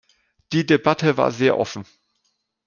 Die 0.51 0.65
Debatte 0.65 1.15
war 1.17 1.31
sehr 1.31 1.59
offen. 1.59 1.85